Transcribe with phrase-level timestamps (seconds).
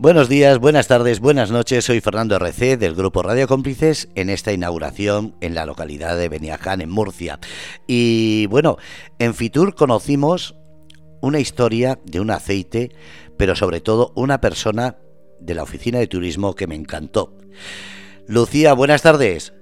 [0.00, 1.84] Buenos días, buenas tardes, buenas noches.
[1.84, 6.80] Soy Fernando RC del grupo Radio Cómplices en esta inauguración en la localidad de Beniaján,
[6.80, 7.40] en Murcia.
[7.88, 8.76] Y bueno,
[9.18, 10.54] en Fitur conocimos
[11.20, 12.90] una historia de un aceite,
[13.36, 14.98] pero sobre todo una persona
[15.40, 17.36] de la oficina de turismo que me encantó.
[18.28, 19.52] Lucía, buenas tardes.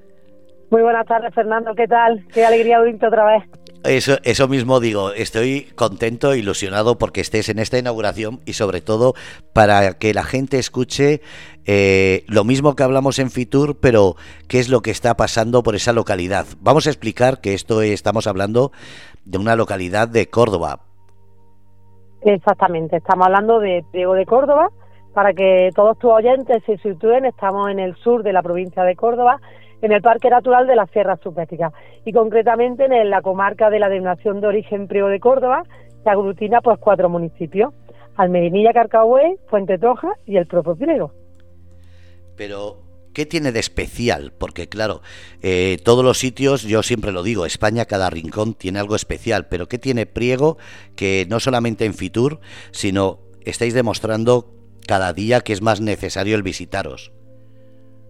[0.70, 1.74] Muy buenas tardes, Fernando.
[1.74, 2.26] ¿Qué tal?
[2.30, 3.44] Qué alegría oírte otra vez.
[3.86, 9.14] Eso, eso mismo digo, estoy contento, ilusionado porque estés en esta inauguración y sobre todo
[9.52, 11.20] para que la gente escuche
[11.66, 14.16] eh, lo mismo que hablamos en Fitur, pero
[14.48, 16.46] qué es lo que está pasando por esa localidad.
[16.60, 18.72] Vamos a explicar que esto estamos hablando
[19.24, 20.80] de una localidad de Córdoba.
[22.22, 24.70] Exactamente, estamos hablando de Priego de Córdoba.
[25.16, 28.94] Para que todos tus oyentes se sitúen, estamos en el sur de la provincia de
[28.94, 29.40] Córdoba
[29.80, 31.72] en el Parque Natural de las Sierras Subéticas
[32.04, 35.62] y concretamente en la comarca de la denominación de origen Priego de Córdoba,
[36.04, 37.72] que aglutina pues cuatro municipios,
[38.16, 41.14] Almerinilla, Carcahué, Fuente Toja y el propio Priego.
[42.36, 42.82] Pero,
[43.14, 44.34] ¿qué tiene de especial?
[44.36, 45.00] Porque claro,
[45.40, 49.66] eh, todos los sitios, yo siempre lo digo, España, cada rincón tiene algo especial, pero
[49.66, 50.58] ¿qué tiene Priego
[50.94, 52.38] que no solamente en Fitur,
[52.70, 54.55] sino estáis demostrando
[54.86, 57.12] cada día que es más necesario el visitaros?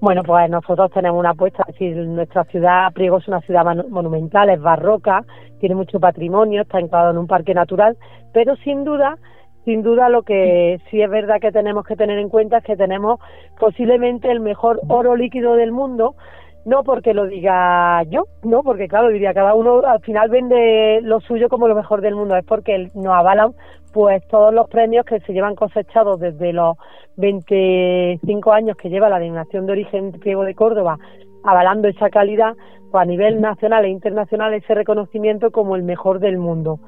[0.01, 4.51] Bueno, pues nosotros tenemos una apuesta, es decir, nuestra ciudad, Priego es una ciudad monumental,
[4.51, 5.25] es barroca,
[5.59, 7.97] tiene mucho patrimonio, está encuadrado en un parque natural,
[8.35, 9.17] pero sin duda,
[9.65, 12.77] sin duda lo que sí es verdad que tenemos que tener en cuenta es que
[12.77, 13.21] tenemos
[13.59, 16.15] posiblemente el mejor oro líquido del mundo,
[16.67, 21.21] no porque lo diga yo, no, porque claro, diría cada uno al final vende lo
[21.21, 23.55] suyo como lo mejor del mundo, es porque nos avalan
[23.97, 26.77] pues todos los premios que se llevan cosechados desde los
[27.17, 30.99] 25 años que lleva la Denominación de Origen Priego de Córdoba,
[31.43, 32.55] avalando esa calidad,
[32.91, 36.79] pues a nivel nacional e internacional ese reconocimiento como el mejor del mundo.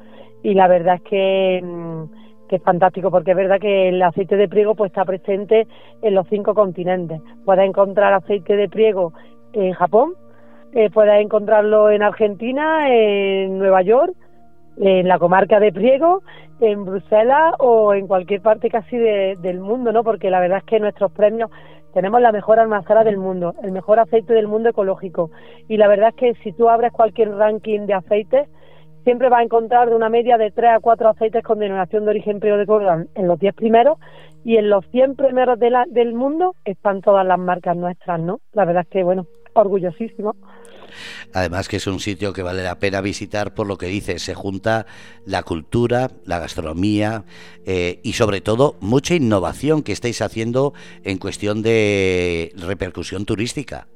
[0.42, 4.36] Y la verdad es que, mm, que es fantástico, porque es verdad que el aceite
[4.36, 5.66] de priego pues está presente
[6.02, 7.22] en los cinco continentes.
[7.46, 9.14] Puedes encontrar aceite de priego
[9.54, 10.12] en Japón,
[10.74, 14.12] eh, puedes encontrarlo en Argentina, en Nueva York,
[14.80, 16.22] en la comarca de Priego,
[16.60, 20.04] en Bruselas o en cualquier parte casi del mundo, ¿no?
[20.04, 21.50] Porque la verdad es que nuestros premios
[21.94, 25.30] tenemos la mejor almazara del mundo, el mejor aceite del mundo ecológico.
[25.68, 28.48] Y la verdad es que si tú abres cualquier ranking de aceites,
[29.04, 32.10] siempre vas a encontrar de una media de 3 a 4 aceites con denominación de
[32.10, 33.98] origen Priego de Córdoba en los 10 primeros
[34.44, 38.40] y en los 100 primeros de del mundo están todas las marcas nuestras, ¿no?
[38.52, 40.34] La verdad es que, bueno, orgullosísimo.
[41.34, 44.34] Además que es un sitio que vale la pena visitar por lo que dice, se
[44.34, 44.86] junta
[45.24, 47.24] la cultura, la gastronomía
[47.66, 50.72] eh, y sobre todo mucha innovación que estáis haciendo
[51.04, 53.86] en cuestión de repercusión turística.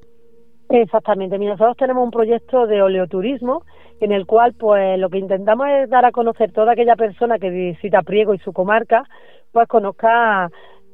[0.69, 3.65] Exactamente, nosotros tenemos un proyecto de oleoturismo
[4.01, 7.51] en el cual pues lo que intentamos es dar a conocer toda aquella persona que
[7.51, 9.05] visita Priego y su comarca,
[9.53, 10.51] pues conozca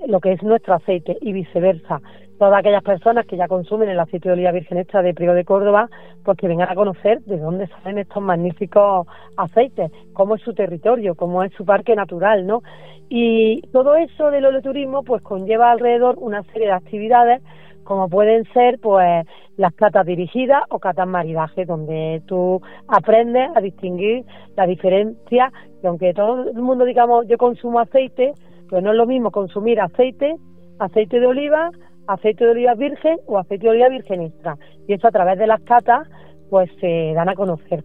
[0.06, 2.00] lo que es nuestro aceite y viceversa
[2.38, 5.44] todas aquellas personas que ya consumen el aceite de oliva virgen extra de Priego de
[5.44, 5.88] Córdoba,
[6.24, 9.06] pues que vengan a conocer de dónde salen estos magníficos
[9.36, 12.62] aceites, cómo es su territorio, cómo es su parque natural, ¿no?
[13.08, 17.42] Y todo eso del oleoturismo pues conlleva alrededor una serie de actividades
[17.88, 24.24] como pueden ser pues las catas dirigidas o catas maridaje, donde tú aprendes a distinguir
[24.56, 25.50] la diferencia,
[25.82, 28.34] y aunque todo el mundo digamos yo consumo aceite,
[28.68, 30.36] pues no es lo mismo consumir aceite,
[30.78, 31.70] aceite de oliva,
[32.08, 34.56] aceite de oliva virgen o aceite de oliva virgen extra.
[34.88, 36.08] Y eso a través de las catas
[36.50, 37.84] pues se dan a conocer.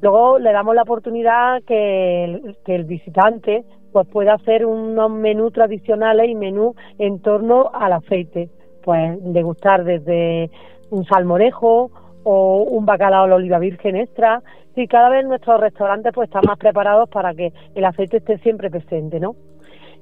[0.00, 2.24] Luego le damos la oportunidad que
[2.66, 8.48] el, visitante pues pueda hacer unos menús tradicionales y menús en torno al aceite.
[8.84, 10.50] Pues degustar desde
[10.90, 11.90] un salmorejo
[12.22, 14.42] o un bacalao de oliva virgen extra.
[14.76, 18.70] Y cada vez nuestros restaurantes pues están más preparados para que el aceite esté siempre
[18.70, 19.34] presente, ¿no?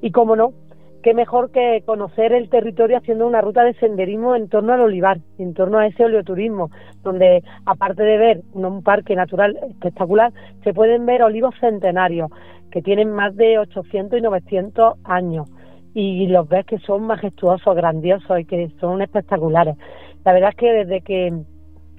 [0.02, 0.52] Y como no,
[1.04, 5.18] qué mejor que conocer el territorio haciendo una ruta de senderismo en torno al olivar,
[5.36, 6.70] en torno a ese oleoturismo,
[7.02, 10.32] donde aparte de ver un parque natural espectacular,
[10.64, 12.30] se pueden ver olivos centenarios
[12.70, 15.46] que tienen más de 800 y 900 años
[15.92, 19.76] y los ves que son majestuosos, grandiosos y que son espectaculares.
[20.24, 21.34] La verdad es que desde que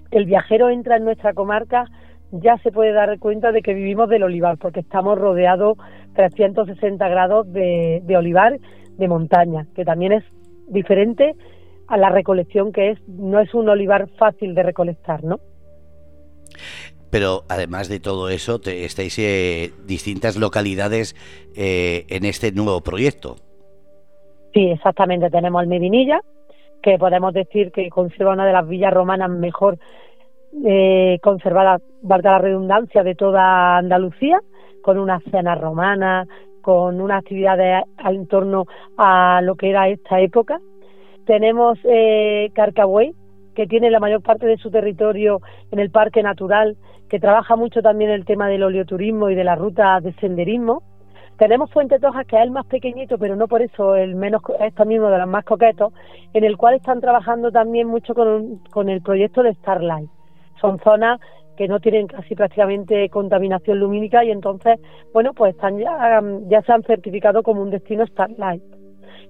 [0.10, 1.86] el viajero entra en nuestra comarca
[2.31, 5.78] ya se puede dar cuenta de que vivimos del olivar, porque estamos rodeados
[6.16, 8.57] 360 grados de, de olivar
[8.97, 10.24] de montaña, que también es
[10.68, 11.36] diferente
[11.88, 15.39] a la recolección que es, no es un olivar fácil de recolectar, ¿no?
[17.09, 21.15] Pero además de todo eso, te, estáis eh, distintas localidades
[21.56, 23.36] eh, en este nuevo proyecto.
[24.53, 25.30] Sí, exactamente.
[25.30, 26.19] Tenemos Almedinilla,
[26.81, 29.77] que podemos decir que conserva una de las villas romanas mejor
[30.65, 34.39] eh, conservadas, valga la redundancia, de toda Andalucía,
[34.81, 36.25] con una cena romana,
[36.66, 38.66] con unas actividades en torno
[38.98, 40.60] a lo que era esta época.
[41.28, 43.14] Tenemos eh, Carcabuey,
[43.54, 46.76] que tiene la mayor parte de su territorio en el Parque Natural,
[47.08, 50.82] que trabaja mucho también el tema del oleoturismo y de la ruta de senderismo.
[51.38, 54.74] Tenemos Fuente Tojas, que es el más pequeñito, pero no por eso el menos, es
[54.74, 55.94] también uno de los más coquetos,
[56.34, 60.10] en el cual están trabajando también mucho con, con el proyecto de Starlight.
[60.60, 61.20] Son zonas
[61.56, 64.80] que no tienen casi prácticamente contaminación lumínica y entonces,
[65.13, 68.63] bueno, pues están ya, ya se han certificado como un destino Starlight.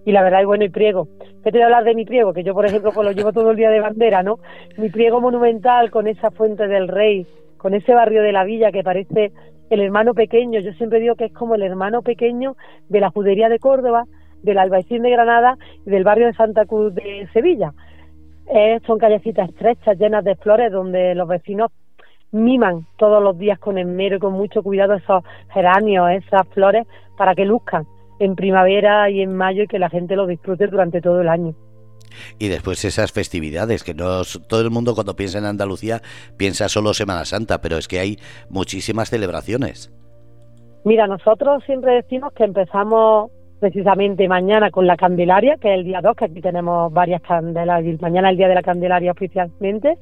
[0.05, 1.07] Y la verdad, y bueno, y Priego.
[1.43, 2.31] ¿Qué te voy a hablar de mi Priego?
[2.33, 4.37] Que yo, por ejemplo, pues lo llevo todo el día de bandera, ¿no?
[4.77, 7.25] Mi Priego monumental con esa fuente del rey,
[7.57, 9.31] con ese barrio de la villa que parece
[9.71, 10.59] el hermano pequeño.
[10.59, 12.55] Yo siempre digo que es como el hermano pequeño
[12.87, 14.05] de la judería de Córdoba,
[14.43, 15.57] del Albaicín de Granada
[15.87, 17.73] y del barrio de Santa Cruz de Sevilla.
[18.85, 21.71] son callecitas estrechas, llenas de flores, donde los vecinos
[22.35, 25.23] miman todos los días con esmero y con mucho cuidado esos
[25.53, 26.85] geranios, esas flores,
[27.17, 27.87] para que luzcan
[28.19, 31.55] en primavera y en mayo y que la gente lo disfrute durante todo el año.
[32.39, 36.01] Y después esas festividades, que no todo el mundo cuando piensa en Andalucía
[36.37, 38.17] piensa solo Semana Santa, pero es que hay
[38.49, 39.91] muchísimas celebraciones.
[40.83, 46.01] Mira, nosotros siempre decimos que empezamos precisamente mañana con la Candelaria, que es el día
[46.01, 49.97] 2, que aquí tenemos varias candelas, mañana es el día de la Candelaria oficialmente,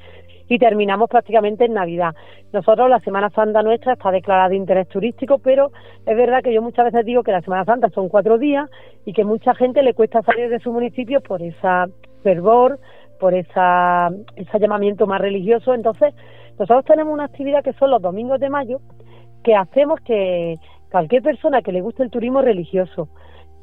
[0.47, 2.13] y terminamos prácticamente en Navidad.
[2.51, 5.71] Nosotros la Semana Santa nuestra está declarada de interés turístico, pero
[6.05, 8.69] es verdad que yo muchas veces digo que la Semana Santa son cuatro días
[9.05, 11.87] y que mucha gente le cuesta salir de su municipio por esa
[12.23, 12.79] fervor,
[13.19, 15.73] por esa, ese llamamiento más religioso.
[15.73, 16.13] Entonces,
[16.59, 18.79] nosotros tenemos una actividad que son los domingos de mayo,
[19.43, 20.55] que hacemos que
[20.91, 23.09] cualquier persona que le guste el turismo religioso,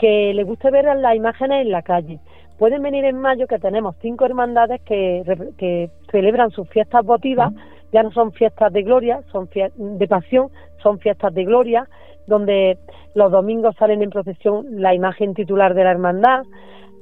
[0.00, 2.18] que le guste ver las imágenes en la calle,
[2.58, 5.22] pueden venir en mayo que tenemos cinco hermandades que,
[5.58, 7.52] que celebran sus fiestas votivas,
[7.92, 10.48] ya no son fiestas de gloria, son de pasión,
[10.82, 11.86] son fiestas de gloria,
[12.26, 12.78] donde
[13.14, 16.44] los domingos salen en procesión la imagen titular de la hermandad,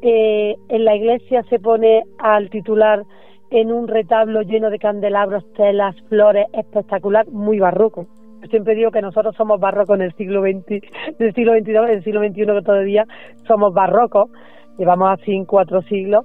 [0.02, 3.04] eh, en la iglesia se pone al titular
[3.50, 8.06] en un retablo lleno de candelabros, telas, flores, espectacular, muy barroco.
[8.50, 10.80] Siempre digo que nosotros somos barrocos en el siglo XX,
[11.18, 13.04] del siglo XXII, en el siglo XXI que todavía
[13.46, 14.30] somos barrocos,
[14.78, 16.24] llevamos así cuatro siglos.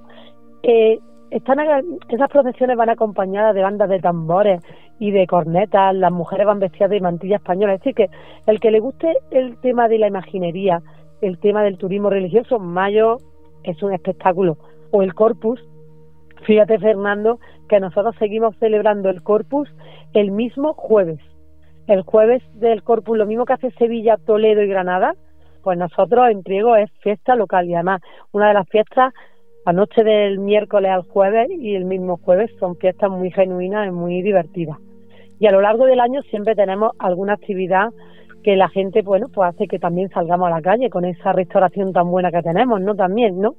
[0.62, 0.98] Eh,
[1.30, 1.58] están
[2.08, 4.62] esas procesiones van acompañadas de bandas de tambores
[5.00, 7.74] y de cornetas, las mujeres van vestidas de mantilla española.
[7.74, 8.06] Es decir, que
[8.46, 10.80] el que le guste el tema de la imaginería,
[11.20, 13.16] el tema del turismo religioso, mayo
[13.64, 14.56] es un espectáculo.
[14.92, 15.60] O el Corpus,
[16.46, 19.68] fíjate Fernando, que nosotros seguimos celebrando el Corpus
[20.12, 21.18] el mismo jueves.
[21.86, 25.14] El jueves del Corpus, lo mismo que hace Sevilla, Toledo y Granada,
[25.62, 28.02] pues nosotros en Priego es fiesta local y además
[28.32, 29.12] una de las fiestas
[29.66, 33.90] la noche del miércoles al jueves y el mismo jueves son fiestas muy genuinas y
[33.90, 34.76] muy divertidas.
[35.38, 37.88] Y a lo largo del año siempre tenemos alguna actividad
[38.42, 41.94] que la gente, bueno, pues hace que también salgamos a la calle con esa restauración
[41.94, 42.94] tan buena que tenemos, ¿no?
[42.94, 43.54] También, ¿no?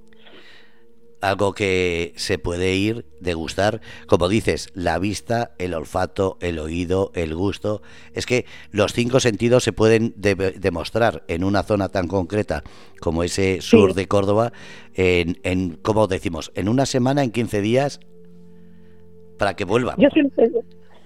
[1.30, 7.36] Algo que se puede ir degustar, como dices, la vista, el olfato, el oído, el
[7.36, 7.82] gusto.
[8.14, 12.64] Es que los cinco sentidos se pueden demostrar en una zona tan concreta
[13.00, 14.54] como ese sur de Córdoba,
[14.94, 18.00] en, en, como decimos, en una semana, en 15 días,
[19.38, 19.96] para que vuelvan.
[20.00, 20.50] Yo siempre,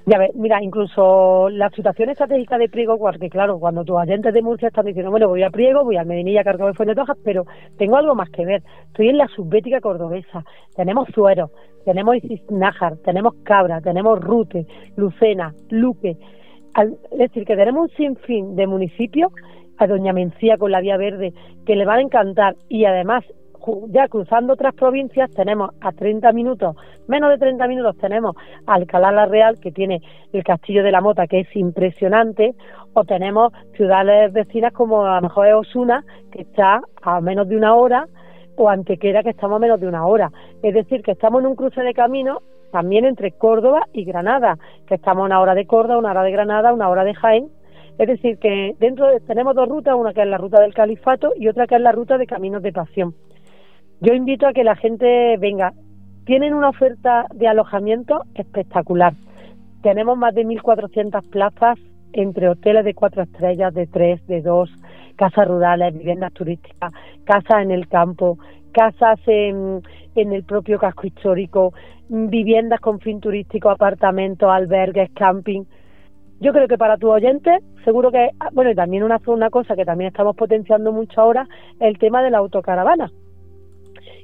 [0.09, 4.41] ya ves, mira, incluso la situación estratégica de Priego, porque claro, cuando tus agentes de
[4.41, 7.45] Murcia están diciendo, bueno, voy a Priego, voy a Medinilla, Carcamo y Fuente Tojas, pero
[7.77, 8.63] tengo algo más que ver.
[8.87, 10.43] Estoy en la subbética cordobesa,
[10.75, 11.51] tenemos Suero,
[11.85, 12.15] tenemos
[12.49, 16.17] Nájar, tenemos Cabra, tenemos Rute, Lucena, Luque.
[17.11, 19.31] es decir, que tenemos un sinfín de municipios
[19.77, 21.33] a Doña Mencía con la Vía Verde
[21.67, 23.23] que le van a encantar y además
[23.89, 26.75] ya cruzando otras provincias tenemos a 30 minutos,
[27.07, 28.35] menos de 30 minutos tenemos
[28.65, 30.01] Alcalá la Real, que tiene
[30.33, 32.55] el Castillo de la Mota, que es impresionante,
[32.93, 37.57] o tenemos ciudades vecinas como a lo mejor es Osuna, que está a menos de
[37.57, 38.07] una hora,
[38.55, 40.31] o Antequera, que estamos a menos de una hora.
[40.61, 42.39] Es decir, que estamos en un cruce de camino
[42.71, 46.31] también entre Córdoba y Granada, que estamos a una hora de Córdoba, una hora de
[46.31, 47.49] Granada, una hora de Jaén,
[47.99, 51.33] es decir, que dentro de, tenemos dos rutas, una que es la ruta del Califato
[51.35, 53.13] y otra que es la ruta de Caminos de Pasión.
[54.01, 55.73] Yo invito a que la gente venga.
[56.25, 59.13] Tienen una oferta de alojamiento espectacular.
[59.81, 61.77] Tenemos más de 1.400 plazas
[62.13, 64.69] entre hoteles de cuatro estrellas, de tres, de dos,
[65.17, 66.93] casas rurales, viviendas turísticas,
[67.25, 68.39] casas en el campo,
[68.71, 69.81] casas en,
[70.15, 71.73] en el propio casco histórico,
[72.07, 75.63] viviendas con fin turístico, apartamentos, albergues, camping.
[76.39, 79.75] Yo creo que para tu oyente, seguro que, ah, bueno, y también una, una cosa
[79.75, 81.47] que también estamos potenciando mucho ahora,
[81.81, 83.11] el tema de la autocaravana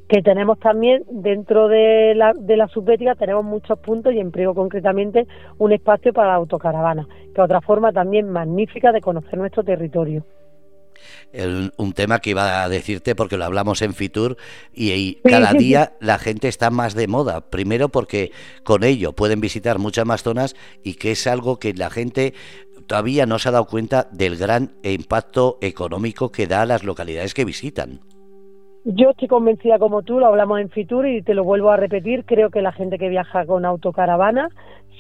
[0.08, 5.28] que tenemos también dentro de la, de la subbética, tenemos muchos puntos y empleo concretamente
[5.58, 10.24] un espacio para la autocaravana, que es otra forma también magnífica de conocer nuestro territorio.
[11.78, 14.38] un tema que iba a decirte porque lo hablamos en Fitur
[14.74, 17.50] y, cada día la gente está más de moda.
[17.50, 18.32] Primero porque
[18.64, 22.34] con ello pueden visitar muchas más zonas y que es algo que la gente
[22.86, 27.34] todavía no se ha dado cuenta del gran impacto económico que da a las localidades
[27.34, 28.02] que visitan.
[28.88, 32.24] Yo estoy convencida como tú, lo hablamos en Fitur y te lo vuelvo a repetir,
[32.24, 34.50] creo que la gente que viaja con autocaravana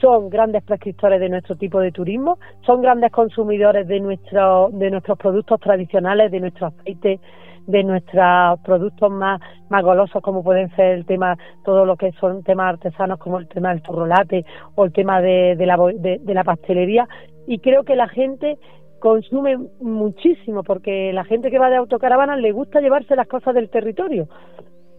[0.01, 5.20] son grandes prescriptores de nuestro tipo de turismo, son grandes consumidores de, nuestro, de nuestros
[5.20, 7.20] productos tradicionales, de nuestro aceite,
[7.68, 9.39] de nuestros productos más,
[9.70, 13.48] más golosos, como pueden ser el tema, todo lo que son temas artesanos, como el
[13.48, 17.08] tema del torrolate o el tema de, de, la, de la pastelería.
[17.46, 18.58] Y creo que la gente
[19.00, 23.70] consume muchísimo porque la gente que va de autocaravana le gusta llevarse las cosas del
[23.70, 24.28] territorio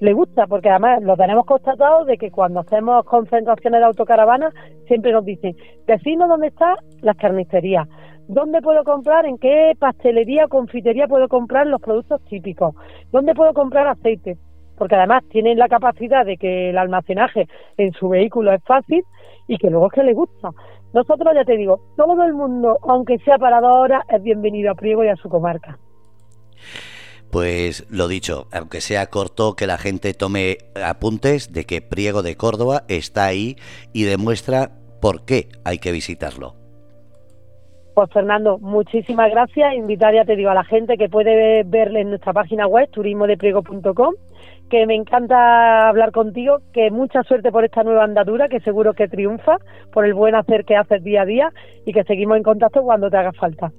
[0.00, 4.52] le gusta, porque además lo tenemos constatado de que cuando hacemos concentraciones de autocaravanas
[4.86, 7.88] siempre nos dicen, vecino, ¿dónde están las carnicerías?
[8.28, 9.24] ¿Dónde puedo comprar?
[9.24, 12.74] ¿En qué pastelería o confitería puedo comprar los productos típicos?
[13.12, 14.36] ¿Dónde puedo comprar aceite?
[14.76, 17.46] Porque además tienen la capacidad de que el almacenaje
[17.78, 19.02] en su vehículo es fácil
[19.48, 20.50] y que luego es que le gusta.
[20.96, 24.74] Nosotros, ya te digo, todo el mundo, aunque sea para dos horas, es bienvenido a
[24.74, 25.78] Priego y a su comarca.
[27.30, 32.38] Pues lo dicho, aunque sea corto, que la gente tome apuntes de que Priego de
[32.38, 33.56] Córdoba está ahí
[33.92, 34.70] y demuestra
[35.02, 36.54] por qué hay que visitarlo.
[37.94, 39.74] Pues Fernando, muchísimas gracias.
[39.74, 44.14] Invitar ya te digo a la gente que puede verle en nuestra página web turismodepriego.com
[44.70, 49.08] que me encanta hablar contigo, que mucha suerte por esta nueva andadura, que seguro que
[49.08, 49.58] triunfa,
[49.92, 51.52] por el buen hacer que haces día a día
[51.84, 53.72] y que seguimos en contacto cuando te haga falta.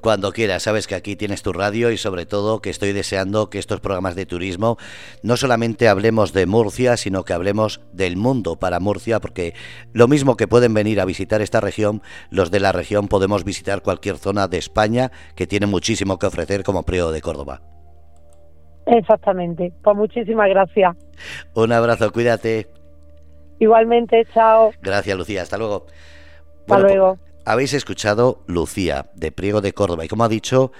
[0.00, 3.58] Cuando quieras, sabes que aquí tienes tu radio y sobre todo que estoy deseando que
[3.58, 4.78] estos programas de turismo
[5.22, 9.54] no solamente hablemos de Murcia, sino que hablemos del mundo para Murcia, porque
[9.92, 13.82] lo mismo que pueden venir a visitar esta región, los de la región podemos visitar
[13.82, 17.71] cualquier zona de España que tiene muchísimo que ofrecer como Priego de Córdoba.
[18.86, 19.72] Exactamente.
[19.82, 20.96] Pues muchísimas gracias.
[21.54, 22.68] Un abrazo, cuídate.
[23.58, 24.72] Igualmente, chao.
[24.82, 25.42] Gracias, Lucía.
[25.42, 25.86] Hasta luego.
[26.62, 27.16] Hasta luego.
[27.16, 30.70] Pues, habéis escuchado Lucía, de Priego de Córdoba, y como ha dicho,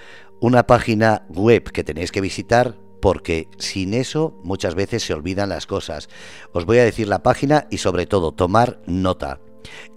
[0.41, 5.67] una página web que tenéis que visitar porque sin eso muchas veces se olvidan las
[5.67, 6.07] cosas.
[6.53, 9.41] Os voy a decir la página y sobre todo tomar nota.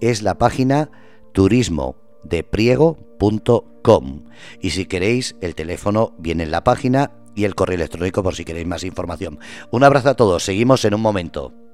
[0.01, 0.91] Es la página
[1.33, 4.25] turismodepriego.com
[4.61, 8.45] y si queréis el teléfono viene en la página y el correo electrónico por si
[8.45, 9.39] queréis más información.
[9.71, 11.66] Un abrazo a todos, seguimos en un momento.